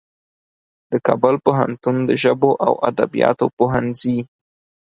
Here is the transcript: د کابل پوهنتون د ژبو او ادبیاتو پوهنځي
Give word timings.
د 0.91 0.93
کابل 1.07 1.35
پوهنتون 1.45 1.95
د 2.09 2.11
ژبو 2.23 2.51
او 2.65 2.73
ادبیاتو 2.89 3.45
پوهنځي 3.57 4.17